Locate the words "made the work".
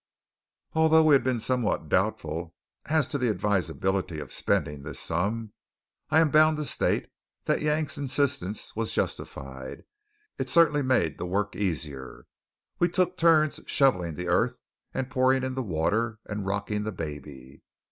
10.81-11.55